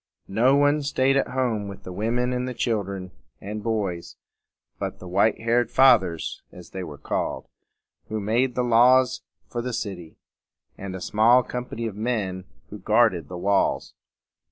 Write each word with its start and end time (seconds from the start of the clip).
No 0.33 0.55
one 0.55 0.81
staid 0.81 1.15
at 1.15 1.27
home 1.27 1.67
with 1.67 1.83
the 1.83 1.93
women 1.93 2.33
and 2.33 2.57
children 2.57 3.11
and 3.39 3.61
boys 3.61 4.15
but 4.79 4.97
the 4.97 5.07
white 5.07 5.39
haired 5.39 5.69
"Fathers," 5.69 6.41
as 6.51 6.71
they 6.71 6.83
were 6.83 6.97
called, 6.97 7.47
who 8.09 8.19
made 8.19 8.55
the 8.55 8.63
laws 8.63 9.21
for 9.47 9.61
the 9.61 9.73
city, 9.73 10.17
and 10.75 10.95
a 10.95 11.01
small 11.01 11.43
company 11.43 11.85
of 11.85 11.95
men 11.95 12.45
who 12.71 12.79
guarded 12.79 13.27
the 13.27 13.37
walls. 13.37 13.93